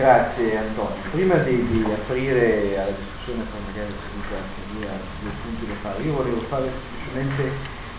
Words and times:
Grazie 0.00 0.56
Antonio. 0.56 0.96
Prima 1.10 1.34
di, 1.44 1.62
di, 1.66 1.84
aprire 1.84 2.80
alla 2.80 2.96
discussione 2.96 3.44
con 3.50 3.60
magari 3.66 3.92
seguita 4.08 4.34
anche 4.34 4.78
via 4.78 4.88
due 5.20 5.30
punti 5.42 5.66
da 5.66 5.74
fare, 5.82 6.02
io 6.02 6.14
volevo 6.14 6.40
fare 6.48 6.70
semplicemente 6.72 7.52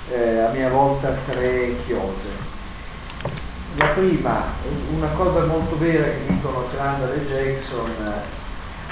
eh, 0.10 0.40
a 0.40 0.50
mia 0.50 0.70
volta 0.70 1.16
tre 1.30 1.76
chiose. 1.86 2.28
La 3.76 3.86
prima, 3.90 4.46
una 4.96 5.10
cosa 5.10 5.46
molto 5.46 5.78
vera 5.78 6.06
che 6.06 6.26
dicono 6.28 6.66
Crandall 6.74 7.20
e 7.20 7.28
Jackson 7.28 7.92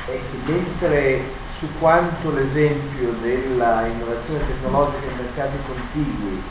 è 0.06 0.12
che 0.12 0.52
mentre 0.52 1.22
su 1.58 1.66
quanto 1.80 2.32
l'esempio 2.32 3.14
della 3.24 3.88
innovazione 3.88 4.46
tecnologica 4.46 5.10
in 5.10 5.18
mercati 5.18 5.58
contigui 5.66 6.44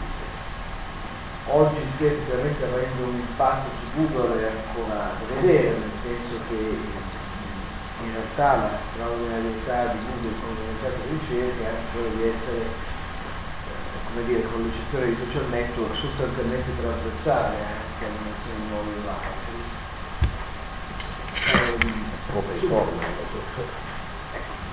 oggi 1.51 1.80
stia 1.95 2.11
sicuramente 2.11 2.64
avendo 2.64 3.05
un 3.09 3.14
impatto 3.17 3.71
su 3.81 3.87
Google 3.96 4.37
è 4.41 4.53
ancora 4.53 5.17
da 5.17 5.41
vedere, 5.41 5.71
nel 5.71 5.96
senso 6.03 6.37
che 6.49 6.77
in 8.05 8.11
realtà 8.13 8.57
la 8.57 8.79
straordinarietà 8.93 9.93
di 9.93 9.99
Google 10.05 10.36
come 10.45 10.61
mercato 10.69 11.00
di 11.08 11.17
ricerca 11.19 11.63
è 11.63 11.69
anche 11.72 11.89
quella 11.93 12.13
di 12.14 12.22
essere, 12.29 12.61
eh, 12.61 12.72
come 14.13 14.22
dire, 14.27 14.43
con 14.45 14.61
l'eccezione 14.63 15.07
di 15.08 15.17
social 15.25 15.49
network, 15.49 15.96
sostanzialmente 15.96 16.69
trasversale 16.81 17.57
anche 17.64 18.03
all'innovazione 18.05 18.58
di 18.61 18.69
nuovi 18.69 18.93
devices. 18.93 19.86
Um, 21.49 22.08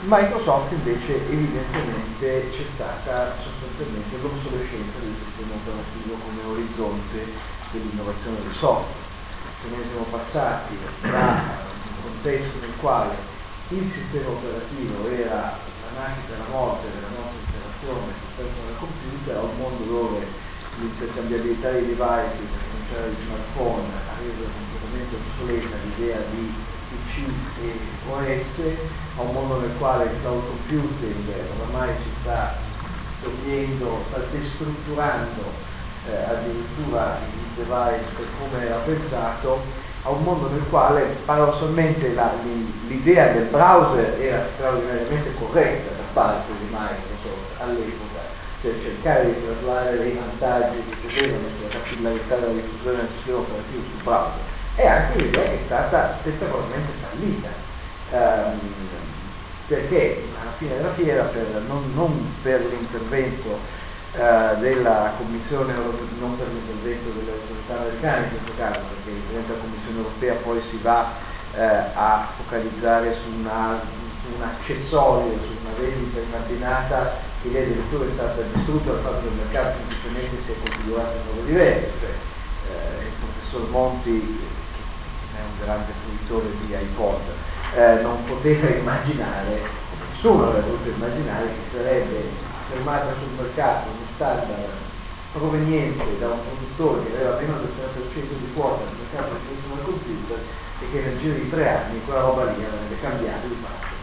Microsoft 0.02 0.72
invece 0.74 1.16
evidentemente 1.30 2.50
c'è 2.52 2.66
stata 2.76 3.36
sostanzialmente 3.40 4.18
l'obsolescenza 4.22 5.00
del 5.00 5.16
sistema 5.24 5.56
operativo 5.56 6.16
come 6.16 6.44
orizzonte 6.44 7.34
dell'innovazione 7.72 8.38
del 8.44 8.54
software. 8.54 9.04
Cioè 9.62 9.72
noi 9.72 9.86
siamo 9.88 10.06
passati 10.12 10.78
da 11.02 11.74
un 11.74 12.04
contesto 12.04 12.60
nel 12.60 12.76
quale 12.80 13.16
il 13.70 13.90
sistema 13.90 14.30
operativo 14.30 15.08
era 15.08 15.58
la 15.82 16.00
nascita 16.00 16.36
e 16.36 16.38
la 16.38 16.50
morte 16.52 16.88
della 16.94 17.10
nostra 17.18 17.40
interazione 17.42 18.14
sul 18.20 18.46
personal 18.46 18.78
computer 18.78 19.38
a 19.38 19.42
un 19.42 19.58
mondo 19.58 19.84
dove 19.86 20.28
l'intercambiabilità 20.80 21.72
dei 21.72 21.86
devices, 21.86 22.52
cominciare 22.70 23.02
dagli 23.02 23.26
smartphone, 23.26 23.88
ha 24.08 24.16
reso 24.20 24.44
completamente 24.52 25.16
obsoleta 25.16 25.76
l'idea 25.84 26.20
di 26.32 26.54
PC 26.90 27.28
e 27.64 27.80
OS, 28.10 28.78
a 29.18 29.22
un 29.22 29.34
mondo 29.34 29.60
nel 29.60 29.76
quale 29.78 30.06
il 30.06 30.20
cloud 30.22 30.44
computing 30.46 31.34
oramai 31.58 31.94
ci 32.04 32.10
sta 32.22 32.56
togliendo, 33.22 34.04
sta 34.10 34.20
destrutturando 34.32 35.74
eh, 36.08 36.16
addirittura 36.16 37.18
il 37.34 37.64
device 37.64 38.06
per 38.16 38.26
come 38.40 38.66
era 38.66 38.78
pensato, 38.86 39.62
a 40.04 40.10
un 40.10 40.22
mondo 40.22 40.50
nel 40.50 40.64
quale 40.70 41.18
paradossalmente 41.26 42.16
l'idea 42.88 43.32
del 43.32 43.46
browser 43.46 44.22
era 44.22 44.46
straordinariamente 44.54 45.34
corretta 45.40 45.96
da 45.96 46.04
parte 46.14 46.52
di 46.60 46.66
Microsoft 46.66 47.60
all'epoca, 47.60 48.35
cioè 48.66 48.82
cercare 48.82 49.26
di 49.26 49.46
traslare 49.46 50.08
i 50.08 50.18
vantaggi 50.18 50.78
che 50.90 51.08
vedevano 51.08 51.48
sulla 51.56 51.70
capillarità 51.70 52.36
della 52.38 52.54
diffusione 52.54 52.98
del 52.98 53.10
sistema 53.16 53.38
operativo 53.38 53.82
sul 53.84 54.04
browser 54.04 54.42
e 54.76 54.88
anche 54.88 55.18
l'idea 55.20 55.44
che 55.44 55.54
è 55.54 55.66
stata 55.66 56.18
spettacolarmente 56.20 56.92
fallita, 57.00 57.50
ehm, 58.12 58.60
perché 59.68 60.24
alla 60.42 60.52
fine 60.58 60.78
della 60.78 60.94
fiera, 60.94 61.24
per, 61.26 61.64
non, 61.68 61.92
non, 61.94 62.34
per 62.42 62.66
l'intervento 62.66 63.60
eh, 64.14 64.56
della 64.60 65.14
Commissione 65.18 65.74
non 66.20 66.38
per 66.38 66.48
l'intervento 66.48 67.10
delle 67.20 67.32
autorità 67.32 67.80
americane 67.80 68.24
in 68.24 68.30
questo 68.32 68.52
caso, 68.58 68.80
perché 68.80 69.20
della 69.30 69.60
Commissione 69.60 69.98
europea 69.98 70.34
poi 70.44 70.62
si 70.70 70.80
va 70.82 71.12
eh, 71.54 71.64
a 71.94 72.30
focalizzare 72.36 73.14
su, 73.14 73.40
una, 73.40 73.80
su, 73.80 74.15
un 74.34 74.42
accessorio, 74.42 75.38
su 75.40 75.52
una 75.62 75.76
vendita 75.78 76.20
immaginata 76.20 77.20
che 77.42 77.50
lei 77.50 77.64
addirittura 77.64 78.06
è 78.06 78.14
stata 78.14 78.42
distrutta 78.54 78.92
dal 78.92 79.02
fatto 79.02 79.22
che 79.22 79.28
il 79.28 79.34
mercato 79.34 79.78
semplicemente 79.78 80.42
si 80.44 80.52
è 80.52 80.56
configurato 80.64 81.16
in 81.16 81.26
modo 81.30 81.46
diverso. 81.46 81.92
Cioè, 82.00 82.14
eh, 82.66 83.06
il 83.06 83.14
professor 83.22 83.70
Monti 83.70 84.40
è 85.36 85.42
un 85.42 85.66
grande 85.66 85.92
fruitore 86.04 86.48
di 86.60 86.74
iPod, 86.74 87.22
eh, 87.76 88.02
non 88.02 88.24
poteva 88.26 88.70
immaginare, 88.70 89.62
nessuno 90.12 90.48
avrebbe 90.48 90.70
potuto 90.70 90.90
immaginare 90.90 91.46
che 91.46 91.78
sarebbe 91.78 92.30
fermata 92.70 93.14
sul 93.20 93.38
mercato 93.38 93.90
uno 93.90 94.08
standard 94.16 94.84
proveniente 95.34 96.18
da 96.18 96.32
un 96.32 96.40
produttore 96.48 97.06
che 97.06 97.16
aveva 97.16 97.38
meno 97.38 97.58
del 97.60 97.72
30% 97.76 98.40
di 98.40 98.54
quota 98.54 98.86
nel 98.86 98.96
mercato 99.04 99.36
di 99.36 99.46
consumo 99.48 99.76
computer 99.84 100.40
e 100.80 100.92
che 100.92 101.02
nel 101.02 101.20
giro 101.20 101.36
di 101.36 101.50
tre 101.50 101.68
anni 101.68 102.02
quella 102.06 102.22
roba 102.22 102.46
lì 102.46 102.64
avrebbe 102.64 103.00
cambiato 103.02 103.48
di 103.48 103.58
fatto 103.62 103.95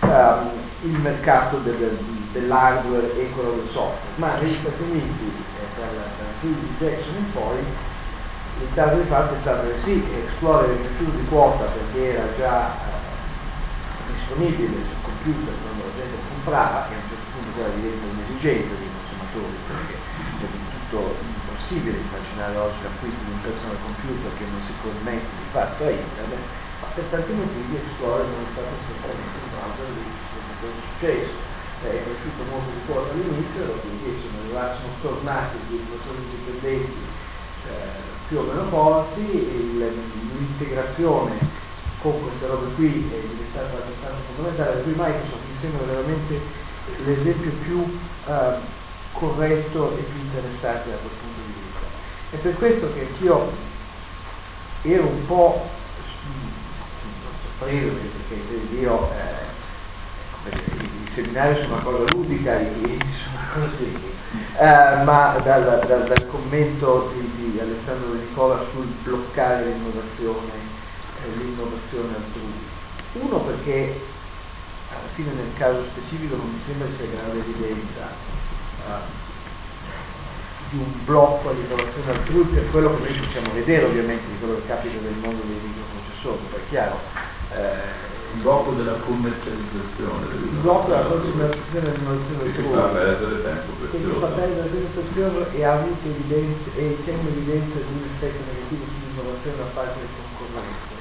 um, 0.00 0.50
il 0.82 0.98
mercato 0.98 1.58
del, 1.58 1.98
dell'hardware 2.32 3.18
e 3.18 3.30
quello 3.32 3.52
del 3.52 3.68
software. 3.70 4.14
Ma 4.16 4.34
negli 4.40 4.58
Stati 4.60 4.82
Uniti, 4.82 5.26
eh, 5.26 5.80
dalla, 5.80 6.06
dalla 6.16 6.28
di 6.40 6.74
Jackson 6.78 7.14
in 7.16 7.32
poi, 7.32 7.58
il 8.60 8.74
caso 8.74 8.96
di 8.96 9.08
fatto 9.08 9.34
è 9.34 9.40
stato 9.40 9.68
che 9.68 9.78
sì, 9.80 10.02
esplodere 10.26 10.74
il 10.74 10.88
più 10.98 11.10
di 11.10 11.24
quota 11.28 11.64
perché 11.66 12.14
era 12.14 12.26
già 12.36 12.74
eh, 12.74 14.12
disponibile 14.14 14.82
sul 14.86 15.02
computer 15.02 15.54
quando 15.62 15.82
la 15.84 15.94
gente 15.94 16.16
comprava, 16.28 16.86
che 16.88 16.94
a 16.94 16.98
un 16.98 17.08
certo 17.08 17.28
punto 17.34 17.50
quella 17.54 17.74
diventa 17.74 18.06
un'esigenza 18.06 18.74
dei 18.74 18.90
consumatori, 18.98 19.56
perché 19.66 19.94
è 19.94 20.46
del 20.46 20.66
tutto 20.74 21.16
impossibile 21.22 21.98
immaginare 21.98 22.56
oggi 22.56 22.82
l'acquisto 22.82 23.22
di 23.22 23.30
un 23.30 23.40
personal 23.42 23.78
computer 23.82 24.30
che 24.38 24.46
non 24.50 24.60
si 24.66 24.74
connette 24.82 25.30
di 25.38 25.48
fatto 25.50 25.84
a 25.84 25.90
internet, 25.90 26.44
per 26.94 27.04
tanti 27.10 27.32
motivi 27.32 27.76
Explorer 27.76 28.26
non 28.26 28.42
è 28.42 28.50
stato 28.52 28.70
assolutamente 28.74 29.34
un 29.38 29.50
browser 29.50 29.88
di 29.94 30.18
successo. 30.98 31.32
Eh, 31.84 31.90
è 31.90 32.02
cresciuto 32.02 32.42
molto 32.50 32.70
di 32.74 32.82
quota 32.86 33.12
all'inizio, 33.12 33.66
dopodiché 33.66 34.18
sono, 34.18 34.38
arrivati, 34.42 34.82
sono 34.82 34.94
tornati 35.02 35.56
gli 35.58 35.78
sviluppatori 35.78 36.18
indipendenti 36.18 37.02
eh, 37.70 38.16
più 38.26 38.38
o 38.38 38.42
meno 38.42 38.64
forti, 38.66 39.22
l'integrazione 39.78 41.38
con 42.02 42.20
queste 42.22 42.46
robe 42.46 42.74
qui 42.74 43.10
è 43.10 43.18
diventata 43.26 43.78
abbastanza 43.78 44.22
fondamentale, 44.34 44.82
cui 44.82 44.92
Microsoft 44.92 45.46
mi 45.50 45.58
sembra 45.60 45.86
veramente 45.86 46.40
l'esempio 47.04 47.50
più 47.62 47.98
eh, 48.26 48.54
corretto 49.12 49.98
e 49.98 50.02
più 50.02 50.18
interessante 50.18 50.90
da 50.90 50.96
quel 50.96 51.14
punto 51.22 51.40
di 51.46 51.52
vista. 51.62 51.78
È 52.30 52.36
per 52.36 52.54
questo 52.54 52.92
che 52.92 53.00
anch'io 53.06 53.52
ero 54.82 55.06
un 55.06 55.26
po' 55.26 55.68
sorpreso, 57.58 57.96
perché 58.28 58.76
io 58.76 59.10
eh, 59.12 60.56
i 61.04 61.10
seminari 61.10 61.60
sono 61.60 61.74
una 61.74 61.82
cosa 61.82 62.04
ludica, 62.04 62.60
i 62.60 62.72
clienti 62.74 63.12
sono 63.24 63.36
una 63.38 63.52
cosa 63.54 63.76
seria 63.76 64.16
eh, 64.58 65.02
ma 65.04 65.40
dal, 65.44 65.86
dal, 65.86 66.06
dal 66.06 66.26
commento 66.30 67.12
di, 67.14 67.52
di, 67.52 67.60
Alessandro 67.60 68.12
De 68.12 68.18
Nicola 68.26 68.64
sul 68.72 68.86
bloccare 69.02 69.64
l'innovazione, 69.66 70.52
eh, 71.22 71.36
l'innovazione 71.36 72.14
altrui. 72.14 72.66
Uno 73.12 73.40
perché 73.40 74.00
alla 74.90 75.08
fine 75.14 75.32
nel 75.32 75.54
caso 75.56 75.84
specifico 75.90 76.36
non 76.36 76.50
mi 76.50 76.60
sembra 76.66 76.88
sia 76.96 77.06
grande 77.06 77.38
evidenza 77.38 78.10
eh, 78.86 79.27
di 80.70 80.78
un 80.78 81.04
blocco 81.04 81.50
all'innovazione 81.50 82.10
altrui 82.10 82.44
per 82.44 82.70
quello 82.70 82.94
che 82.96 83.08
noi 83.08 83.18
possiamo 83.18 83.52
vedere 83.52 83.84
ovviamente 83.84 84.24
di 84.28 84.38
quello 84.38 84.54
che 84.56 84.66
capita 84.66 85.00
nel 85.00 85.16
mondo 85.20 85.42
dei 85.42 85.60
microprocessori, 85.62 86.40
è 86.52 86.68
chiaro. 86.68 86.98
Eh, 87.54 88.16
il 88.34 88.42
blocco 88.42 88.72
della 88.72 88.92
commercializzazione 89.08 90.26
il 90.36 90.60
blocco 90.60 90.88
della 90.88 91.08
commercializzazione 91.08 91.92
dell'innovazione 91.92 92.42
del 92.42 92.52
che 92.52 92.62
fa 92.68 92.82
perdere 92.92 93.42
tempo 93.42 93.72
prezioso 93.80 94.12
che 94.12 94.20
fa 94.20 94.26
perdere 94.36 94.68
tempo 94.68 95.00
prezioso 95.00 95.46
e 95.52 95.64
ha 95.64 95.72
avuto 95.72 96.08
evidenza 96.08 96.68
e 96.76 96.98
c'è 97.04 97.12
un'evidenza 97.16 97.76
di 97.80 97.92
un 97.96 98.04
effetto 98.04 98.40
negativo 98.52 98.84
sull'innovazione 98.84 99.56
da 99.56 99.68
parte 99.72 99.96
del 99.96 100.12
concorrente 100.12 100.98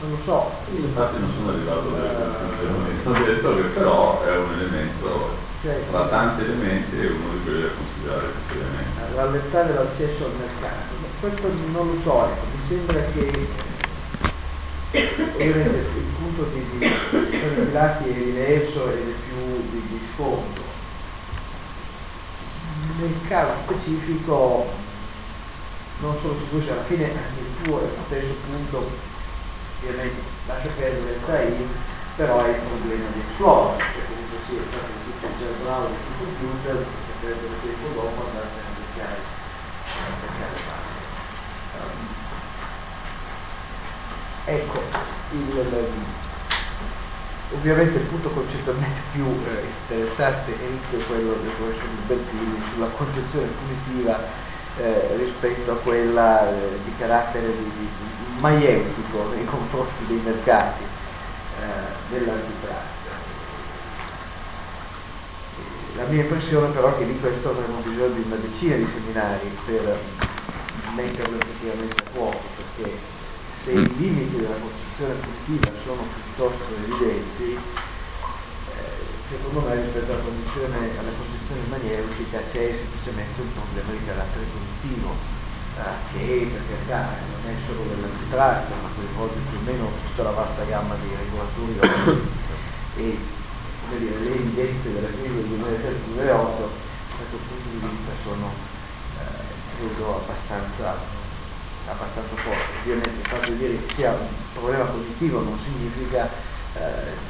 non 0.00 0.10
lo 0.10 0.18
so 0.24 0.50
io 0.74 0.84
infatti 0.86 1.18
non 1.20 1.32
sono 1.36 1.50
arrivato 1.50 1.88
a 1.88 1.92
delle 1.92 2.72
conclusioni 2.72 3.00
ho 3.04 3.24
detto 3.24 3.54
che 3.56 3.62
però 3.62 4.24
è 4.24 4.36
un 4.36 4.52
elemento 4.52 5.46
cioè, 5.62 5.82
tra 5.90 6.06
tanti 6.06 6.42
elementi 6.42 6.96
è 6.96 7.10
uno 7.10 7.32
di 7.32 7.42
quelli 7.42 7.62
da 7.62 7.68
considerare 7.76 8.26
questi 8.32 8.58
elementi 8.58 9.14
rallentare 9.14 9.74
l'accesso 9.74 10.24
al 10.24 10.32
mercato 10.38 10.96
questo 11.20 11.52
non 11.72 11.86
lo 11.86 12.00
so 12.02 12.26
ecco. 12.26 12.44
mi 12.54 12.68
sembra 12.68 13.00
che 13.12 13.76
ovviamente 14.90 15.98
il 15.98 16.04
punto 16.18 16.44
di, 16.54 16.64
di, 16.70 16.78
di 16.78 17.72
lati 17.72 18.08
è 18.08 18.12
diverso 18.12 18.88
ed 18.90 19.08
è 19.08 19.12
più 19.28 19.70
di, 19.70 19.82
di 19.88 20.00
sfondo. 20.12 20.66
Nel 22.98 23.14
caso 23.28 23.52
specifico, 23.64 24.66
non 26.00 26.16
solo 26.20 26.38
su 26.38 26.48
questo, 26.50 26.72
alla 26.72 26.84
fine 26.84 27.04
anche 27.04 27.40
il 27.40 27.64
tuo 27.64 27.78
è 27.80 27.82
lo 27.82 28.02
stesso 28.06 28.34
punto, 28.46 28.90
ovviamente 29.78 30.22
lascia 30.46 30.68
perdere 30.76 31.14
il 31.14 31.24
TAI, 31.24 31.66
però 32.16 32.44
è 32.44 32.48
il 32.50 32.62
problema 32.66 33.08
di 33.14 33.20
Explorer, 33.20 33.78
cioè 33.78 34.04
comunque 34.10 34.38
sia 34.46 34.58
il 34.58 34.68
fatto 34.74 34.92
che 35.06 35.12
tu 35.20 35.28
già 35.38 35.50
browser 35.62 35.98
sul 36.02 36.16
computer, 36.18 36.74
lascia 36.74 37.14
perdere 37.20 37.54
tempo 37.62 37.86
dopo 37.94 38.26
andare 38.26 38.46
a 38.46 38.70
cercare, 38.74 39.18
a 39.18 40.14
cercare 40.20 40.68
ecco, 44.48 44.80
il, 45.32 45.88
ovviamente 47.52 47.98
il 47.98 48.06
punto 48.06 48.30
concettualmente 48.30 49.00
più 49.12 49.26
eh, 49.26 49.66
interessante 49.82 50.52
è 50.54 51.04
quello 51.06 51.34
del 51.34 51.50
professor 51.52 51.88
Bertini 52.06 52.62
sulla 52.72 52.88
concezione 52.96 53.48
punitiva 53.48 54.47
eh, 54.78 55.16
rispetto 55.16 55.72
a 55.72 55.76
quella 55.76 56.50
eh, 56.50 56.78
di 56.84 56.96
carattere 56.96 57.48
di, 57.48 57.64
di, 57.64 57.88
di 57.88 58.40
maieutico 58.40 59.28
nei 59.34 59.44
confronti 59.44 60.06
dei 60.06 60.20
mercati 60.22 60.82
eh, 60.82 62.16
dell'arbitraggio. 62.16 62.86
La 65.96 66.04
mia 66.04 66.22
impressione 66.22 66.68
però 66.68 66.94
è 66.94 66.98
che 66.98 67.06
di 67.06 67.18
questo 67.18 67.48
avremo 67.50 67.80
bisogno 67.80 68.14
di 68.14 68.22
una 68.24 68.36
decina 68.36 68.76
di 68.76 68.86
seminari 68.86 69.50
per 69.66 69.98
metterlo 70.94 71.38
effettivamente 71.38 71.98
a 71.98 72.12
fuoco, 72.12 72.44
perché 72.54 73.00
se 73.64 73.72
i 73.72 73.96
limiti 73.96 74.36
della 74.36 74.54
Costituzione 74.54 75.14
punitiva 75.14 75.70
sono 75.82 76.02
piuttosto 76.14 76.64
evidenti, 76.76 77.58
secondo 79.28 79.60
me 79.60 79.74
rispetto 79.76 80.12
alla 80.12 80.22
condizione, 80.24 80.76
alla 80.96 81.12
condizione 81.12 81.60
manieutica 81.68 82.40
c'è 82.50 82.80
semplicemente 82.80 83.40
un 83.40 83.52
problema 83.52 83.92
di 83.92 84.04
carattere 84.04 84.44
cognitivo, 84.48 85.12
eh, 85.76 85.94
che 86.12 86.48
per 86.48 86.62
carità 86.64 87.20
non 87.28 87.42
è 87.44 87.54
solo 87.68 87.82
dell'antitrust, 87.92 88.68
ma 88.72 88.88
coinvolge 88.96 89.38
più 89.52 89.58
o 89.58 89.62
meno 89.68 89.92
tutta 90.08 90.22
la 90.24 90.30
vasta 90.32 90.64
gamma 90.64 90.96
di 90.96 91.08
regolatori 91.12 91.76
e 92.96 93.18
dire, 93.96 94.18
le 94.18 94.34
evidenze 94.34 94.92
della 94.92 95.08
crisi 95.08 95.32
del 95.32 95.60
2007-2008 95.60 96.24
da 96.24 97.16
questo 97.20 97.38
punto 97.48 97.68
di 97.68 97.78
vista 97.84 98.12
sono 98.24 98.48
eh, 98.48 99.76
credo 99.76 100.24
abbastanza, 100.24 100.96
abbastanza 101.86 102.34
forti. 102.36 102.72
Ovviamente 102.80 103.20
il 103.20 103.26
fatto 103.28 103.50
di 103.50 103.56
dire 103.58 103.76
che 103.84 103.94
sia 103.94 104.12
un 104.12 104.28
problema 104.54 104.84
positivo 104.84 105.40
non 105.40 105.58
significa 105.64 106.47
eh, 106.74 106.80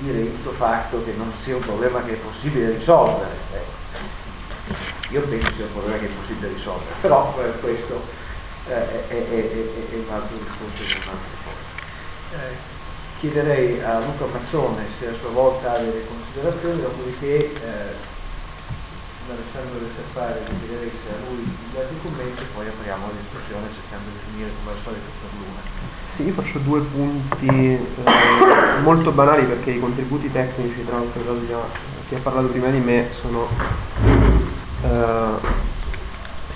dire 0.01 0.21
ipso 0.21 0.53
fatto 0.53 1.03
che 1.05 1.13
non 1.13 1.33
sia 1.43 1.57
un 1.57 1.65
problema 1.65 2.03
che 2.03 2.13
è 2.13 2.17
possibile 2.17 2.77
risolvere. 2.77 3.37
Eh. 3.53 5.15
Io 5.15 5.23
penso 5.23 5.55
sia 5.55 5.65
un 5.65 5.73
problema 5.73 5.99
che 5.99 6.07
è 6.07 6.11
possibile 6.11 6.53
risolvere, 6.53 6.95
però 7.01 7.35
eh, 7.43 7.59
questo 7.61 8.01
eh, 8.67 9.09
è, 9.09 9.29
è, 9.29 9.91
è, 9.91 9.95
un 9.95 10.13
altro 10.13 10.37
discorso 10.37 10.83
di 10.83 10.93
un'altra 11.03 11.37
cosa 11.45 11.77
chiederei 13.19 13.83
a 13.83 13.99
Luca 13.99 14.27
Mazzone 14.27 14.87
se 14.99 15.09
a 15.09 15.15
sua 15.15 15.31
volta 15.31 15.73
ha 15.73 15.79
delle 15.79 16.07
considerazioni, 16.07 16.81
dopodiché 16.81 17.61
eh, 17.61 18.18
Alessandro 19.33 19.79
del 19.79 19.91
Serpare 19.95 20.41
chiederei 20.59 20.91
se 20.91 21.09
a 21.13 21.19
lui 21.29 21.45
gli 21.45 21.77
altri 21.77 21.97
commenti 22.03 22.43
e 22.43 22.47
poi 22.55 22.67
apriamo 22.67 23.07
la 23.07 23.17
discussione 23.21 23.69
cercando 23.77 24.09
di 24.09 24.21
finire 24.31 24.51
come 24.57 24.71
al 24.73 24.81
solito 24.83 25.09
per 25.21 25.31
l'una. 25.37 25.61
Sì, 26.17 26.23
io 26.25 26.33
faccio 26.33 26.59
due 26.59 26.81
punti 26.81 27.47
eh, 27.47 28.81
molto 28.83 29.13
banali 29.13 29.45
perché 29.47 29.71
i 29.73 29.79
contributi 29.79 30.33
tecnici, 30.33 30.85
tra 30.85 30.97
l'altro 30.97 31.23
chi 32.09 32.15
ha 32.15 32.19
parlato 32.19 32.49
prima 32.49 32.71
di 32.71 32.81
me, 32.81 33.11
sono 33.21 33.49
eh, 34.83 35.67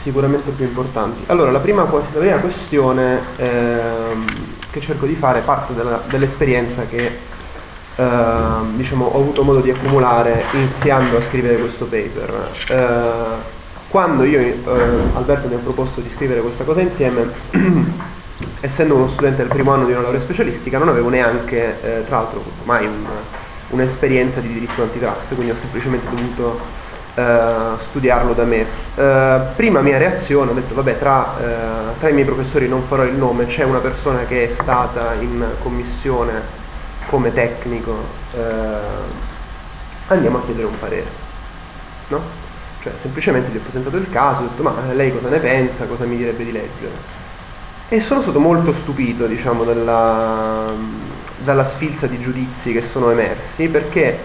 sicuramente 0.03 0.51
più 0.51 0.65
importanti. 0.65 1.25
Allora, 1.27 1.51
la 1.51 1.61
prima, 1.61 1.83
la 1.85 2.19
prima 2.19 2.39
questione 2.39 3.21
ehm, 3.37 4.25
che 4.71 4.81
cerco 4.81 5.07
di 5.07 5.15
fare 5.15 5.43
parte 5.43 5.75
della, 5.75 6.03
dell'esperienza 6.09 6.87
che 6.87 7.19
ehm, 7.97 8.77
diciamo, 8.77 9.07
ho 9.07 9.21
avuto 9.21 9.43
modo 9.43 9.61
di 9.61 9.71
accumulare 9.71 10.45
iniziando 10.53 11.19
a 11.19 11.23
scrivere 11.23 11.59
questo 11.59 11.85
paper. 11.85 12.51
Eh, 12.69 13.61
quando 13.89 14.25
io, 14.25 14.39
eh, 14.39 14.55
Alberto, 15.15 15.49
mi 15.49 15.55
ha 15.55 15.59
proposto 15.59 16.01
di 16.01 16.11
scrivere 16.15 16.41
questa 16.41 16.65
cosa 16.65 16.81
insieme, 16.81 17.31
essendo 18.61 18.95
uno 18.95 19.09
studente 19.11 19.43
del 19.43 19.49
primo 19.49 19.73
anno 19.73 19.85
di 19.85 19.93
una 19.93 20.01
laurea 20.01 20.21
specialistica, 20.21 20.79
non 20.79 20.89
avevo 20.89 21.11
neanche, 21.11 21.77
eh, 21.83 22.05
tra 22.07 22.17
l'altro, 22.17 22.43
mai 22.65 22.87
un, 22.87 23.05
un'esperienza 23.69 24.41
di 24.41 24.53
diritto 24.53 24.83
antitrust, 24.83 25.27
quindi 25.35 25.51
ho 25.51 25.57
semplicemente 25.57 26.09
dovuto 26.09 26.81
Uh, 27.15 27.77
studiarlo 27.91 28.33
da 28.33 28.45
me. 28.45 28.65
Uh, 28.95 29.55
prima 29.55 29.83
mia 29.83 29.99
reazione 29.99 30.51
ho 30.51 30.55
detto 30.55 30.73
vabbè 30.73 30.99
tra, 30.99 31.35
uh, 31.37 31.99
tra, 32.01 32.09
i 32.09 32.15
miei 32.15 32.25
professori 32.25 32.67
non 32.67 32.85
farò 32.89 33.05
il 33.05 33.13
nome, 33.13 33.49
c'è 33.49 33.65
una 33.65 33.81
persona 33.81 34.25
che 34.25 34.49
è 34.49 34.53
stata 34.55 35.13
in 35.21 35.45
commissione 35.61 36.62
come 37.13 37.31
tecnico, 37.35 37.95
andiamo 40.07 40.39
a 40.39 40.45
chiedere 40.47 40.67
un 40.67 40.79
parere. 40.79 41.11
No? 42.09 42.21
Cioè 42.83 42.95
semplicemente 43.03 43.51
gli 43.51 43.59
ho 43.59 43.61
presentato 43.61 43.99
il 43.99 44.09
caso, 44.11 44.41
ho 44.41 44.49
detto 44.49 44.63
ma 44.63 44.73
lei 44.95 45.13
cosa 45.13 45.29
ne 45.29 45.39
pensa, 45.39 45.85
cosa 45.85 46.07
mi 46.07 46.17
direbbe 46.17 46.43
di 46.43 46.53
leggere. 46.53 47.21
E 47.91 48.01
sono 48.01 48.23
stato 48.23 48.41
molto 48.41 48.73
stupito 48.81 49.27
diciamo 49.27 49.63
dalla, 49.65 50.73
dalla 51.45 51.69
sfilza 51.69 52.07
di 52.07 52.19
giudizi 52.19 52.73
che 52.73 52.81
sono 52.91 53.11
emersi 53.11 53.69
perché 53.69 54.19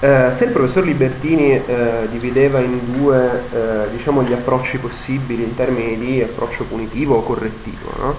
eh, 0.00 0.32
se 0.36 0.44
il 0.44 0.50
professor 0.50 0.82
Libertini 0.84 1.52
eh, 1.64 2.08
divideva 2.10 2.58
in 2.58 2.98
due 2.98 3.44
eh, 3.52 3.90
diciamo, 3.96 4.24
gli 4.24 4.32
approcci 4.32 4.78
possibili 4.78 5.44
in 5.44 5.54
termini 5.54 5.96
di 5.96 6.20
approccio 6.20 6.64
punitivo 6.64 7.14
o 7.14 7.22
correttivo, 7.22 7.92
no? 7.96 8.16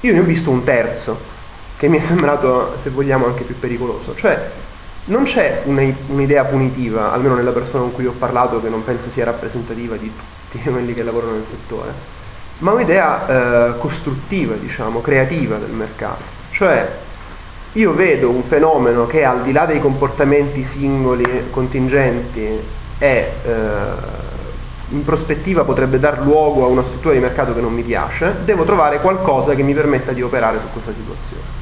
io 0.00 0.12
ne 0.12 0.18
ho 0.18 0.24
visto 0.24 0.50
un 0.50 0.64
terzo 0.64 1.38
che 1.80 1.88
mi 1.88 1.96
è 1.96 2.02
sembrato, 2.02 2.76
se 2.82 2.90
vogliamo, 2.90 3.24
anche 3.24 3.44
più 3.44 3.58
pericoloso. 3.58 4.14
Cioè, 4.14 4.50
non 5.06 5.24
c'è 5.24 5.62
un'idea 5.64 6.44
punitiva, 6.44 7.10
almeno 7.10 7.34
nella 7.34 7.52
persona 7.52 7.84
con 7.84 7.94
cui 7.94 8.04
ho 8.04 8.12
parlato, 8.18 8.60
che 8.60 8.68
non 8.68 8.84
penso 8.84 9.08
sia 9.14 9.24
rappresentativa 9.24 9.96
di 9.96 10.12
tutti 10.50 10.60
quelli 10.68 10.92
che 10.92 11.02
lavorano 11.02 11.32
nel 11.32 11.46
settore, 11.48 11.92
ma 12.58 12.72
un'idea 12.72 13.26
eh, 13.26 13.78
costruttiva, 13.78 14.56
diciamo, 14.56 15.00
creativa 15.00 15.56
del 15.56 15.70
mercato. 15.70 16.22
Cioè, 16.50 16.98
io 17.72 17.94
vedo 17.94 18.28
un 18.28 18.42
fenomeno 18.42 19.06
che 19.06 19.24
al 19.24 19.40
di 19.40 19.52
là 19.52 19.64
dei 19.64 19.80
comportamenti 19.80 20.62
singoli, 20.64 21.48
contingenti, 21.48 22.60
è, 22.98 23.32
eh, 23.42 23.52
in 24.90 25.02
prospettiva 25.02 25.64
potrebbe 25.64 25.98
dar 25.98 26.20
luogo 26.20 26.62
a 26.62 26.68
una 26.68 26.82
struttura 26.82 27.14
di 27.14 27.20
mercato 27.20 27.54
che 27.54 27.62
non 27.62 27.72
mi 27.72 27.82
piace, 27.82 28.40
devo 28.44 28.64
trovare 28.64 29.00
qualcosa 29.00 29.54
che 29.54 29.62
mi 29.62 29.72
permetta 29.72 30.12
di 30.12 30.20
operare 30.20 30.58
su 30.58 30.66
questa 30.74 30.92
situazione. 30.92 31.60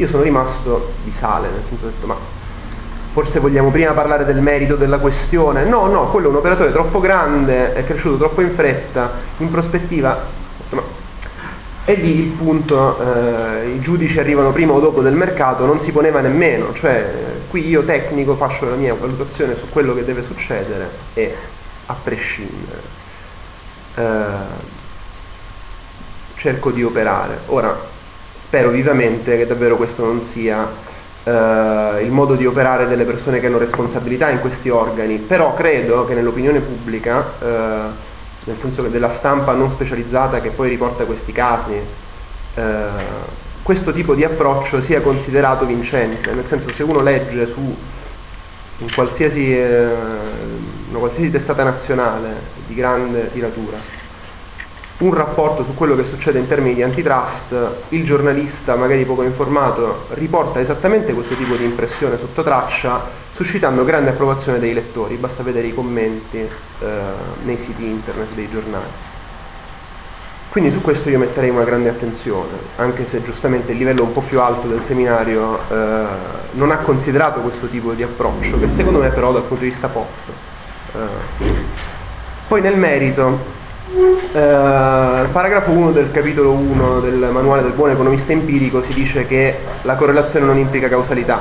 Io 0.00 0.08
sono 0.08 0.22
rimasto 0.22 0.92
di 1.04 1.12
sale, 1.18 1.50
nel 1.50 1.62
senso 1.68 1.84
ho 1.84 1.88
detto 1.88 2.06
ma 2.06 2.16
forse 3.12 3.38
vogliamo 3.38 3.70
prima 3.70 3.92
parlare 3.92 4.24
del 4.24 4.40
merito 4.40 4.76
della 4.76 4.98
questione, 4.98 5.64
no, 5.64 5.88
no, 5.88 6.06
quello 6.06 6.28
è 6.28 6.30
un 6.30 6.36
operatore 6.36 6.72
troppo 6.72 7.00
grande, 7.00 7.74
è 7.74 7.84
cresciuto 7.84 8.16
troppo 8.16 8.40
in 8.40 8.54
fretta, 8.54 9.10
in 9.38 9.50
prospettiva, 9.50 10.18
ma 10.70 10.82
e 11.84 11.94
lì 11.94 12.20
il 12.20 12.30
punto, 12.30 12.98
eh, 12.98 13.72
i 13.74 13.80
giudici 13.80 14.18
arrivano 14.18 14.52
prima 14.52 14.72
o 14.72 14.80
dopo 14.80 15.02
del 15.02 15.14
mercato, 15.14 15.66
non 15.66 15.80
si 15.80 15.90
poneva 15.92 16.20
nemmeno, 16.20 16.72
cioè 16.72 17.12
qui 17.50 17.68
io 17.68 17.84
tecnico 17.84 18.36
faccio 18.36 18.70
la 18.70 18.76
mia 18.76 18.94
valutazione 18.94 19.56
su 19.56 19.68
quello 19.68 19.92
che 19.94 20.04
deve 20.04 20.22
succedere 20.22 20.88
e 21.12 21.36
a 21.86 21.96
prescindere 22.02 22.80
eh, 23.96 24.78
cerco 26.36 26.70
di 26.70 26.82
operare. 26.82 27.40
Ora, 27.46 27.98
spero 28.50 28.70
vivamente 28.70 29.36
che 29.36 29.46
davvero 29.46 29.76
questo 29.76 30.04
non 30.04 30.22
sia 30.32 30.68
eh, 31.22 32.02
il 32.02 32.10
modo 32.10 32.34
di 32.34 32.46
operare 32.46 32.88
delle 32.88 33.04
persone 33.04 33.38
che 33.38 33.46
hanno 33.46 33.58
responsabilità 33.58 34.28
in 34.28 34.40
questi 34.40 34.68
organi, 34.68 35.18
però 35.18 35.54
credo 35.54 36.04
che 36.04 36.14
nell'opinione 36.14 36.58
pubblica 36.58 37.34
eh, 37.40 38.08
nel 38.42 38.56
senso 38.60 38.82
che 38.82 38.90
della 38.90 39.18
stampa 39.18 39.52
non 39.52 39.70
specializzata 39.70 40.40
che 40.40 40.50
poi 40.50 40.68
riporta 40.68 41.04
questi 41.04 41.30
casi, 41.30 41.74
eh, 42.54 42.84
questo 43.62 43.92
tipo 43.92 44.16
di 44.16 44.24
approccio 44.24 44.82
sia 44.82 45.00
considerato 45.00 45.64
vincente, 45.64 46.34
nel 46.34 46.46
senso 46.46 46.72
se 46.72 46.82
uno 46.82 47.02
legge 47.02 47.52
su 47.52 47.76
in 48.78 48.92
qualsiasi, 48.92 49.46
una 49.52 50.98
qualsiasi 50.98 51.30
testata 51.30 51.62
nazionale 51.62 52.34
di 52.66 52.74
grande 52.74 53.30
tiratura 53.30 54.08
un 55.00 55.14
rapporto 55.14 55.64
su 55.64 55.74
quello 55.74 55.96
che 55.96 56.04
succede 56.04 56.38
in 56.38 56.46
termini 56.46 56.74
di 56.74 56.82
antitrust, 56.82 57.54
il 57.88 58.04
giornalista, 58.04 58.74
magari 58.76 59.04
poco 59.04 59.22
informato, 59.22 60.06
riporta 60.10 60.60
esattamente 60.60 61.14
questo 61.14 61.34
tipo 61.36 61.54
di 61.56 61.64
impressione 61.64 62.18
sotto 62.18 62.42
traccia, 62.42 63.28
suscitando 63.32 63.84
grande 63.84 64.10
approvazione 64.10 64.58
dei 64.58 64.74
lettori, 64.74 65.16
basta 65.16 65.42
vedere 65.42 65.68
i 65.68 65.74
commenti 65.74 66.38
eh, 66.38 66.48
nei 67.44 67.56
siti 67.58 67.84
internet 67.84 68.34
dei 68.34 68.50
giornali. 68.50 69.08
Quindi 70.50 70.70
su 70.72 70.82
questo 70.82 71.08
io 71.08 71.18
metterei 71.18 71.48
una 71.48 71.64
grande 71.64 71.88
attenzione, 71.88 72.50
anche 72.76 73.06
se 73.06 73.22
giustamente 73.22 73.72
il 73.72 73.78
livello 73.78 74.02
un 74.02 74.12
po' 74.12 74.22
più 74.22 74.40
alto 74.40 74.66
del 74.66 74.82
seminario 74.82 75.60
eh, 75.70 76.04
non 76.52 76.72
ha 76.72 76.78
considerato 76.78 77.40
questo 77.40 77.68
tipo 77.68 77.92
di 77.92 78.02
approccio, 78.02 78.58
che 78.58 78.68
secondo 78.76 78.98
me 78.98 79.08
però 79.10 79.32
dal 79.32 79.44
punto 79.44 79.62
di 79.62 79.70
vista 79.70 79.88
pop. 79.88 80.08
Eh. 80.92 81.54
Poi 82.48 82.60
nel 82.60 82.76
merito, 82.76 83.58
Uh, 83.92 85.30
paragrafo 85.32 85.72
1 85.72 85.90
del 85.90 86.12
capitolo 86.12 86.52
1 86.52 87.00
del 87.00 87.28
manuale 87.32 87.62
del 87.62 87.72
buon 87.72 87.90
economista 87.90 88.30
empirico 88.30 88.84
si 88.84 88.94
dice 88.94 89.26
che 89.26 89.58
la 89.82 89.96
correlazione 89.96 90.46
non 90.46 90.58
implica 90.58 90.88
causalità. 90.88 91.40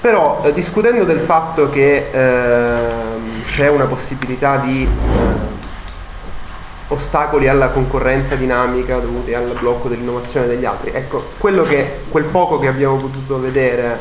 Però 0.00 0.42
eh, 0.44 0.52
discutendo 0.52 1.04
del 1.04 1.20
fatto 1.20 1.68
che 1.68 2.08
eh, 2.10 2.78
c'è 3.50 3.68
una 3.68 3.84
possibilità 3.84 4.56
di, 4.58 4.88
ostacoli 6.88 7.48
alla 7.48 7.68
concorrenza 7.68 8.34
dinamica 8.36 8.98
dovuti 8.98 9.34
al 9.34 9.56
blocco 9.58 9.88
dell'innovazione 9.88 10.46
degli 10.46 10.64
altri. 10.64 10.92
Ecco, 10.92 11.24
che, 11.68 12.00
quel 12.08 12.24
poco 12.24 12.58
che 12.58 12.68
abbiamo 12.68 12.96
potuto 12.96 13.40
vedere 13.40 13.98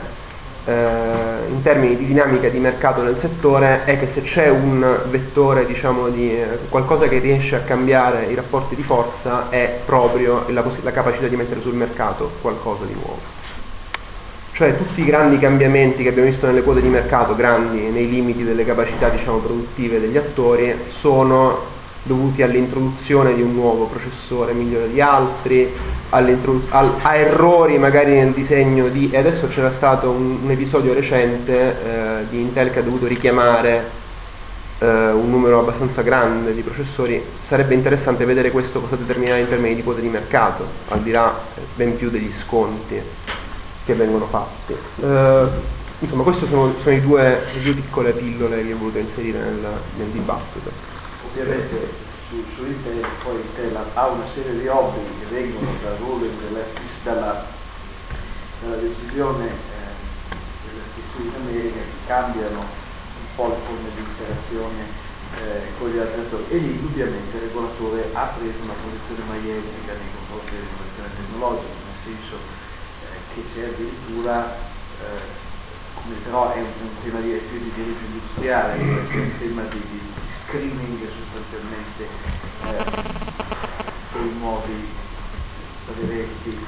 eh, 0.65 1.47
in 1.47 1.61
termini 1.61 1.95
di 1.95 2.07
dinamica 2.07 2.49
di 2.49 2.57
mercato 2.57 3.03
nel 3.03 3.19
settore 3.19 3.83
è 3.85 3.99
che 3.99 4.07
se 4.09 4.23
c'è 4.23 4.49
un 4.49 5.03
vettore, 5.09 5.65
diciamo, 5.65 6.09
di 6.09 6.31
eh, 6.31 6.59
qualcosa 6.69 7.07
che 7.07 7.19
riesce 7.19 7.55
a 7.55 7.59
cambiare 7.59 8.25
i 8.25 8.35
rapporti 8.35 8.75
di 8.75 8.83
forza 8.83 9.49
è 9.49 9.81
proprio 9.85 10.45
la, 10.49 10.63
la 10.81 10.91
capacità 10.91 11.27
di 11.27 11.35
mettere 11.35 11.61
sul 11.61 11.75
mercato 11.75 12.31
qualcosa 12.41 12.83
di 12.85 12.93
nuovo. 12.93 13.19
Cioè 14.53 14.77
tutti 14.77 15.01
i 15.01 15.05
grandi 15.05 15.37
cambiamenti 15.37 16.01
che 16.01 16.09
abbiamo 16.09 16.29
visto 16.29 16.45
nelle 16.45 16.63
quote 16.63 16.81
di 16.81 16.87
mercato, 16.87 17.35
grandi 17.35 17.81
nei 17.81 18.09
limiti 18.09 18.43
delle 18.43 18.65
capacità 18.65 19.09
diciamo, 19.09 19.39
produttive 19.39 19.99
degli 19.99 20.17
attori, 20.17 20.73
sono 20.99 21.73
dovuti 22.05 22.43
all'introduzione 22.43 23.33
di 23.33 23.41
un 23.41 23.53
nuovo 23.53 23.85
processore 23.85 24.53
migliore 24.53 24.89
di 24.91 25.01
altri, 25.01 25.73
al, 26.09 26.37
a 27.01 27.15
errori 27.15 27.79
magari 27.79 28.13
nel 28.13 28.31
disegno 28.31 28.89
di... 28.89 29.09
e 29.11 29.17
adesso 29.17 29.47
c'era 29.47 29.71
stato 29.71 30.11
un, 30.11 30.37
un 30.43 30.51
episodio 30.51 30.93
recente 30.93 31.53
eh, 31.53 32.25
di 32.29 32.41
Intel 32.41 32.71
che 32.71 32.79
ha 32.79 32.83
dovuto 32.83 33.07
richiamare 33.07 34.03
eh, 34.77 34.85
un 34.85 35.31
numero 35.31 35.59
abbastanza 35.59 36.03
grande 36.03 36.53
di 36.53 36.61
processori, 36.61 37.23
sarebbe 37.47 37.73
interessante 37.73 38.23
vedere 38.23 38.51
questo 38.51 38.81
cosa 38.81 38.95
determinerà 38.95 39.37
in 39.37 39.47
termini 39.47 39.73
di 39.73 39.81
quote 39.81 40.01
di 40.01 40.07
mercato, 40.07 40.63
al 40.89 41.01
di 41.01 41.09
là 41.09 41.39
eh, 41.55 41.61
ben 41.75 41.97
più 41.97 42.11
degli 42.11 42.31
sconti 42.43 43.01
che 43.83 43.93
vengono 43.95 44.27
fatti. 44.27 44.75
Eh, 45.01 45.47
insomma, 45.99 46.21
queste 46.21 46.45
sono, 46.47 46.71
sono 46.83 46.99
due, 46.99 47.41
due 47.63 47.73
piccole 47.73 48.11
pillole 48.11 48.63
che 48.63 48.73
ho 48.73 48.77
voluto 48.77 48.99
inserire 48.99 49.39
nel, 49.39 49.67
nel 49.97 50.07
dibattito 50.09 50.94
ovviamente 51.35 51.91
su, 52.29 52.41
su 52.55 52.65
Intel 52.65 53.05
poi 53.23 53.35
Intel 53.35 53.77
ha 53.93 54.07
una 54.07 54.25
serie 54.33 54.57
di 54.57 54.67
obblighi 54.67 55.19
che 55.19 55.35
vengono 55.35 55.69
dal 55.83 55.97
ruling 55.97 56.31
dalla, 57.03 57.45
dalla 58.61 58.75
decisione 58.77 59.45
eh, 59.45 59.93
dell'FTC 60.63 61.19
in 61.19 61.33
America 61.35 61.79
che 61.79 62.07
cambiano 62.07 62.59
un 62.59 63.27
po' 63.35 63.49
le 63.49 63.55
forme 63.67 63.89
di 63.95 64.01
interazione 64.01 65.03
eh, 65.35 65.77
con 65.77 65.89
gli 65.89 65.99
altri 65.99 66.21
attori. 66.21 66.45
E 66.49 66.57
lì 66.57 66.71
indubbiamente 66.71 67.35
il 67.35 67.43
regolatore 67.43 68.09
ha 68.13 68.31
preso 68.39 68.55
una 68.63 68.79
posizione 68.79 69.23
maieutica 69.27 69.91
nei 69.91 70.09
confronti 70.15 70.55
dell'innovazione 70.55 71.09
tecnologica, 71.19 71.75
nel 71.83 71.99
senso 72.03 72.35
eh, 72.39 73.35
che 73.35 73.41
c'è 73.51 73.67
addirittura 73.75 74.55
eh, 75.03 75.43
come 75.99 76.15
però 76.23 76.53
è 76.53 76.59
un, 76.59 76.71
un 76.79 76.95
tema 77.03 77.19
di, 77.19 77.31
più 77.49 77.59
di 77.59 77.71
diritto 77.75 78.05
industriale, 78.05 78.79
è 78.79 79.17
un 79.19 79.31
tema 79.37 79.61
di, 79.63 79.81
di 79.91 80.14
screening 80.55 81.05
sostanzialmente 81.09 82.07
eh, 82.63 82.85
dei 84.13 84.33
nuovi 84.37 84.87
brevetti, 85.85 86.65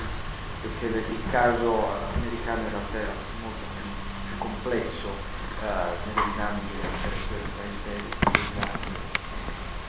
perché 0.62 0.86
il 0.88 1.32
caso 1.32 1.88
americano 2.14 2.62
in 2.64 2.70
realtà 2.70 2.98
era 3.00 3.14
molto 3.40 3.66
più, 3.80 4.40
complesso 4.40 5.10
eh, 5.62 5.98
nelle 6.06 6.24
dinamiche 6.32 6.82
del 7.30 7.44
paese 7.56 7.82
degli 7.84 8.56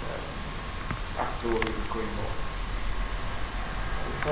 eh, 0.01 0.19
attori 1.15 1.87
coinvolti. 1.89 2.48